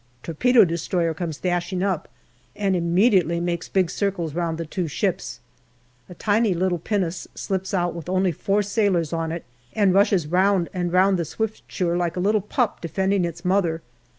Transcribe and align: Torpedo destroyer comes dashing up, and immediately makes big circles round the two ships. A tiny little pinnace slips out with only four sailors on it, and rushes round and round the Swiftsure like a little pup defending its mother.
Torpedo 0.23 0.65
destroyer 0.65 1.13
comes 1.13 1.37
dashing 1.37 1.83
up, 1.83 2.07
and 2.55 2.75
immediately 2.75 3.39
makes 3.39 3.69
big 3.69 3.91
circles 3.91 4.33
round 4.33 4.57
the 4.57 4.65
two 4.65 4.87
ships. 4.87 5.39
A 6.09 6.15
tiny 6.15 6.55
little 6.55 6.79
pinnace 6.79 7.27
slips 7.35 7.71
out 7.71 7.93
with 7.93 8.09
only 8.09 8.31
four 8.31 8.63
sailors 8.63 9.13
on 9.13 9.31
it, 9.31 9.45
and 9.73 9.93
rushes 9.93 10.25
round 10.25 10.69
and 10.73 10.91
round 10.91 11.19
the 11.19 11.23
Swiftsure 11.25 11.95
like 11.97 12.15
a 12.17 12.19
little 12.19 12.41
pup 12.41 12.81
defending 12.81 13.23
its 13.25 13.45
mother. 13.45 13.83